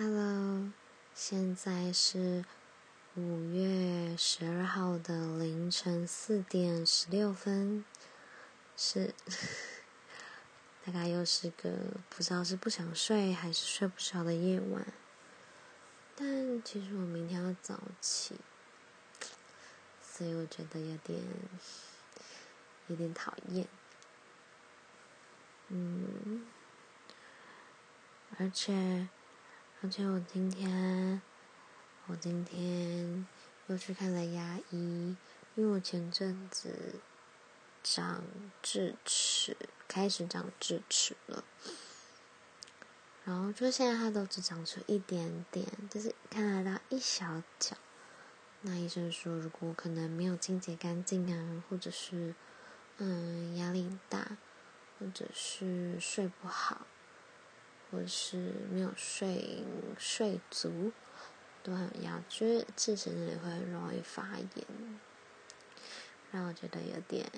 [0.00, 0.70] Hello，
[1.12, 2.44] 现在是
[3.16, 7.84] 五月十二号的凌晨四点十六分，
[8.76, 9.12] 是
[10.84, 11.72] 大概又是个
[12.08, 14.86] 不知道是不想睡还是睡不着的夜晚。
[16.14, 18.36] 但其实我明天要早起，
[20.00, 21.20] 所以我觉得有点
[22.86, 23.66] 有点讨厌。
[25.66, 26.46] 嗯，
[28.38, 29.08] 而且。
[29.80, 31.22] 而且我今天，
[32.06, 33.24] 我今天
[33.68, 35.16] 又去看了牙医，
[35.54, 36.96] 因为我前阵子
[37.84, 38.24] 长
[38.60, 39.56] 智齿，
[39.86, 41.44] 开始长智齿了。
[43.24, 47.76] 然后就现在它都只长出一点点，就是看得到一小角。
[48.62, 52.34] 那医生说，如果可能没有清洁干净啊，或者是
[52.96, 54.36] 嗯压力大，
[54.98, 56.84] 或者是睡不好。
[57.90, 58.36] 或是
[58.70, 59.64] 没有睡
[59.98, 60.92] 睡足，
[61.62, 64.66] 都很压，就是智齿那里会容易发炎，
[66.30, 67.30] 让我觉得有点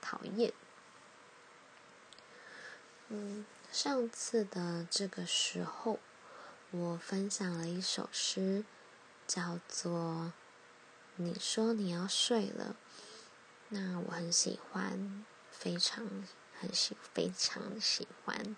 [0.00, 0.52] 讨厌。
[3.08, 5.98] 嗯，上次的这个时候，
[6.70, 8.64] 我分享了一首诗，
[9.26, 10.32] 叫做
[11.16, 12.76] 《你说你要睡了》，
[13.68, 16.06] 那我很喜欢，非常
[16.60, 18.56] 很喜，非常喜欢。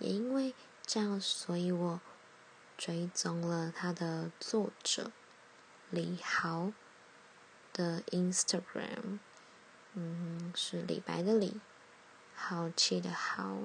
[0.00, 2.00] 也因为这样，所以我
[2.76, 5.12] 追踪了他的作者
[5.90, 6.72] 李豪
[7.72, 9.18] 的 Instagram，
[9.94, 11.60] 嗯，是李白的李，
[12.34, 13.58] 豪气的豪。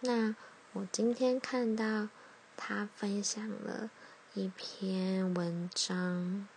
[0.00, 0.34] 那
[0.72, 2.08] 我今天看到
[2.56, 3.90] 他分享了
[4.34, 6.48] 一篇文章，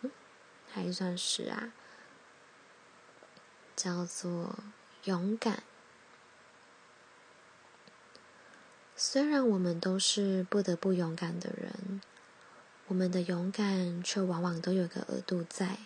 [0.00, 0.10] 嗯，
[0.70, 1.72] 还算是啊，
[3.76, 4.58] 叫做
[5.04, 5.62] 勇敢。
[9.12, 12.00] 虽然我们都是不得不勇敢的人，
[12.86, 15.80] 我们的勇敢却往往都有个额度在。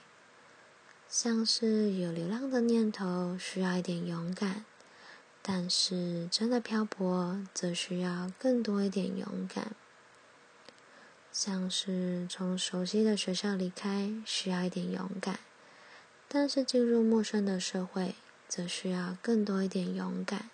[1.08, 4.64] 像是有流浪的念头需要一点勇敢，
[5.42, 9.72] 但是真的漂泊则需要更多一点勇敢。
[11.32, 15.40] 像是从熟悉的学校离开需要一点勇敢，
[16.28, 18.14] 但是进入陌生的社会
[18.46, 20.48] 则需要更多一点勇敢。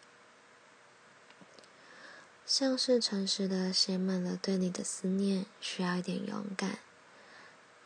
[2.52, 6.72] 像是诚实的写满了对你的思念，需要一点勇敢；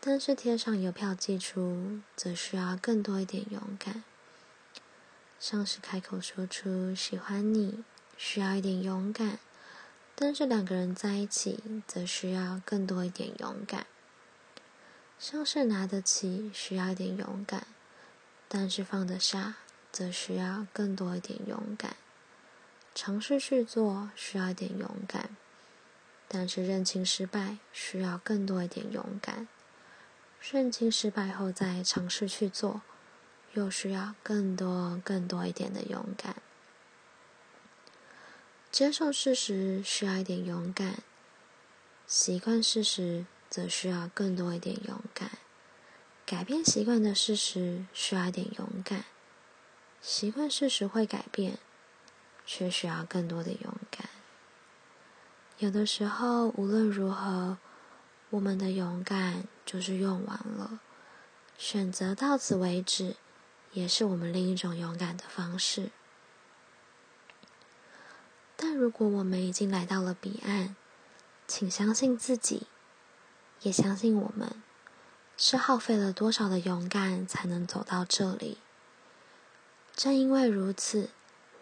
[0.00, 4.02] 但是贴上邮票寄出，则需要更多一点勇敢。
[5.38, 7.84] 像是开口说出喜欢你，
[8.18, 9.38] 需要一点勇敢；
[10.16, 13.86] 但是两个人在一起，则需要更多一点勇敢。
[15.16, 17.68] 像是拿得起，需要一点勇敢；
[18.48, 19.58] 但是放得下，
[19.92, 21.94] 则需要更多一点勇敢。
[22.96, 25.36] 尝试去做需要一点勇敢，
[26.26, 29.46] 但是认清失败需要更多一点勇敢。
[30.50, 32.80] 认清失败后再尝试去做，
[33.52, 36.36] 又需要更多更多一点的勇敢。
[38.72, 41.00] 接受事实需要一点勇敢，
[42.06, 45.32] 习惯事实则需要更多一点勇敢。
[46.24, 49.04] 改变习惯的事实需要一点勇敢，
[50.00, 51.58] 习惯事实会改变。
[52.46, 54.08] 却需要更多的勇敢。
[55.58, 57.58] 有的时候，无论如何，
[58.30, 60.78] 我们的勇敢就是用完了，
[61.58, 63.16] 选择到此为止，
[63.72, 65.90] 也是我们另一种勇敢的方式。
[68.54, 70.76] 但如果我们已经来到了彼岸，
[71.46, 72.66] 请相信自己，
[73.62, 74.62] 也相信我们，
[75.36, 78.58] 是耗费了多少的勇敢才能走到这里。
[79.94, 81.10] 正因为如此。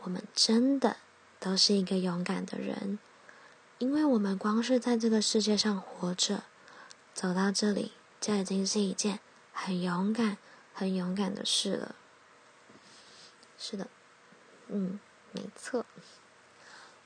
[0.05, 0.99] 我们真的
[1.41, 2.99] 都是一个勇敢的人，
[3.79, 6.45] 因为我们光是在这个世界上活着，
[7.15, 9.21] 走到这里就已经是一件
[9.53, 10.37] 很勇敢、
[10.75, 11.95] 很勇敢的事了。
[13.59, 13.89] 是的，
[14.69, 15.01] 嗯，
[15.33, 15.87] 没错。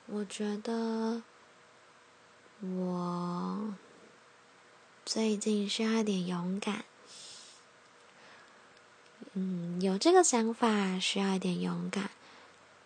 [0.06, 1.22] 我觉得
[2.60, 3.74] 我
[5.04, 6.84] 最近需要一点勇敢，
[9.34, 12.10] 嗯，有这个想法，需要一点勇敢。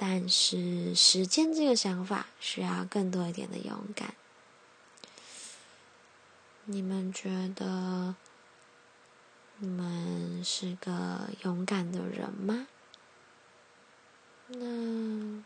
[0.04, 4.16] 但是实践这个想法需要更多一点的勇敢。
[6.64, 8.16] 你们觉得
[9.58, 12.66] 你们是个勇敢的人吗？
[14.48, 15.44] 那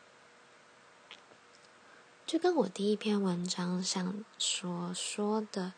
[2.27, 5.75] 就跟我第一篇文章想所说的，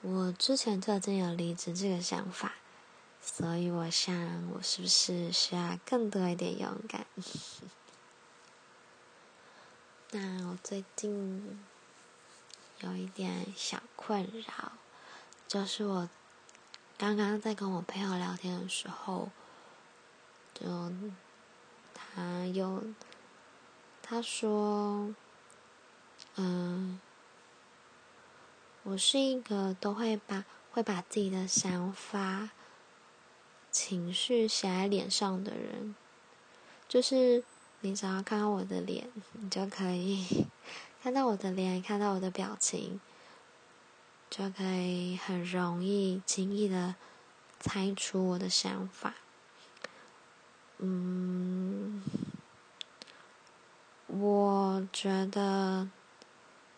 [0.00, 2.54] 我之前特别有离职这个想法，
[3.22, 7.06] 所以我想我是不是需要更多一点勇敢？
[10.12, 11.60] 那我最近
[12.80, 14.72] 有一点小困扰，
[15.46, 16.08] 就是我
[16.98, 19.30] 刚刚在跟我朋友聊天的时候，
[20.52, 20.66] 就
[21.94, 22.82] 他有
[24.02, 25.14] 他说，
[26.34, 27.00] 嗯，
[28.82, 32.50] 我是一个都会把会把自己的想法、
[33.70, 35.94] 情绪写在脸上的人，
[36.88, 37.44] 就是。
[37.82, 40.46] 你只要看到我的脸，你就可以
[41.02, 43.00] 看到我的脸，看到我的表情，
[44.28, 46.94] 就可以很容易、轻易的
[47.58, 49.14] 猜出我的想法。
[50.76, 52.02] 嗯，
[54.06, 55.88] 我觉得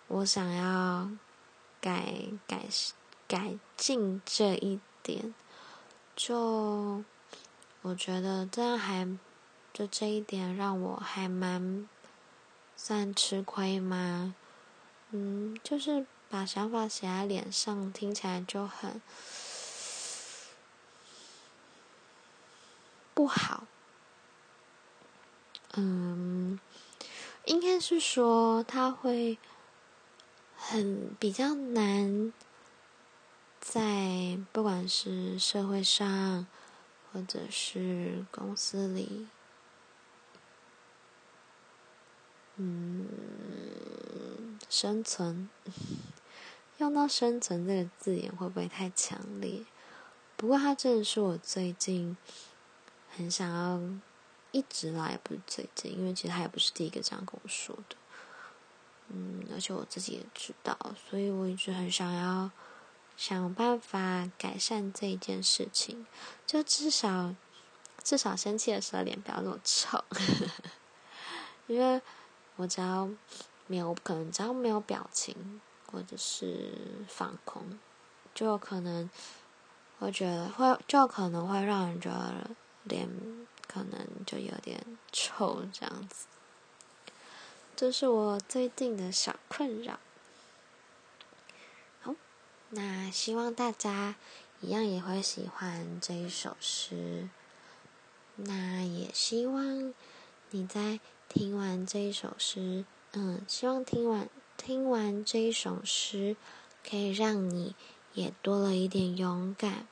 [0.06, 1.10] 我想要
[1.80, 2.14] 改
[2.46, 2.66] 改
[3.26, 5.34] 改进这一点，
[6.14, 7.02] 就
[7.82, 9.18] 我觉得这样还。
[9.72, 11.88] 就这一点让我还蛮
[12.76, 14.34] 算吃亏吗？
[15.10, 19.00] 嗯，就是把想法写在脸上，听起来就很
[23.14, 23.66] 不好。
[25.74, 26.58] 嗯，
[27.46, 29.38] 应该是说他会
[30.56, 32.32] 很比较难，
[33.60, 36.46] 在不管是社会上
[37.10, 39.26] 或者是公司里。
[42.56, 45.48] 嗯，生存，
[46.76, 49.64] 用到“生存”这个字眼会不会太强烈？
[50.36, 52.14] 不过，它真的是我最近
[53.16, 53.80] 很想要，
[54.50, 57.96] 一直来，不是最近，因为其实他也不是第一个这样跟我说的。
[59.08, 60.76] 嗯，而且我自己也知道，
[61.08, 62.50] 所以我一直很想要
[63.16, 66.06] 想办法改善这一件事情，
[66.46, 67.34] 就至少
[68.04, 70.04] 至少生气的时候脸不要那么臭，
[71.66, 72.02] 因为。
[72.56, 73.08] 我只要
[73.66, 75.60] 没有可能，只要没有表情
[75.90, 77.78] 或者是放空，
[78.34, 79.08] 就有可能
[79.98, 82.50] 会觉得会就可能会让人觉得
[82.84, 83.08] 脸
[83.66, 86.26] 可能就有点臭这样子。
[87.74, 89.98] 这是我最近的小困扰。
[92.02, 92.14] 好，
[92.70, 94.16] 那希望大家
[94.60, 97.28] 一样也会喜欢这一首诗。
[98.36, 99.94] 那也希望
[100.50, 101.00] 你在。
[101.34, 106.36] 听完这一首诗，嗯，希望听完听完这一首诗，
[106.86, 107.74] 可以让你
[108.12, 109.86] 也多了一点勇敢。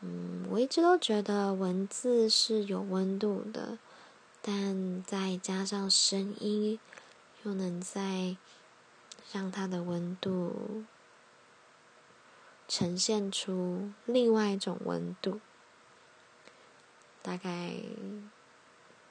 [0.00, 3.78] 嗯，我一直都觉得文字是有温度的，
[4.42, 6.78] 但再加上声音，
[7.44, 8.36] 又能再
[9.32, 10.84] 让它的温度
[12.68, 15.40] 呈现出另外一种温度，
[17.22, 17.76] 大概。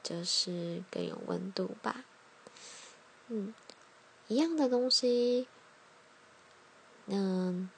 [0.04, 2.04] 就是更有温度吧，
[3.28, 3.54] 嗯，
[4.28, 5.48] 一样的东西，
[7.06, 7.70] 嗯，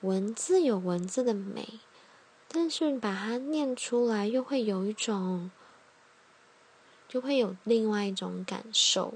[0.00, 1.80] 文字有文字的美，
[2.48, 5.50] 但是把它念出来又会有一种，
[7.06, 9.14] 就会有另外一种感受，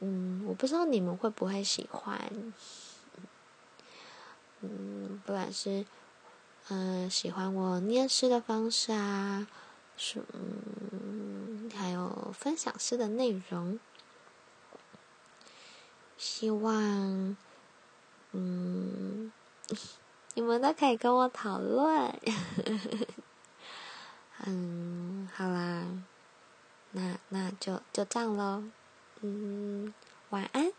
[0.00, 2.30] 嗯，我不知道你们会不会喜欢，
[4.60, 5.86] 嗯，不管是
[6.68, 9.46] 嗯喜欢我念诗的方式啊。
[10.00, 13.80] 是，嗯，还有分享诗的内容，
[16.16, 17.36] 希望，
[18.30, 19.32] 嗯，
[20.34, 22.16] 你们都可以跟我讨论。
[24.46, 25.84] 嗯，好啦，
[26.92, 28.62] 那那就就这样喽，
[29.20, 29.92] 嗯，
[30.30, 30.72] 晚安。